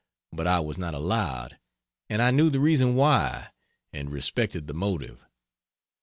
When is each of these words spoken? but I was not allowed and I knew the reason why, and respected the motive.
but 0.31 0.47
I 0.47 0.59
was 0.59 0.79
not 0.79 0.95
allowed 0.95 1.59
and 2.09 2.23
I 2.23 2.31
knew 2.31 2.49
the 2.49 2.59
reason 2.59 2.95
why, 2.95 3.49
and 3.93 4.09
respected 4.11 4.65
the 4.65 4.73
motive. 4.73 5.23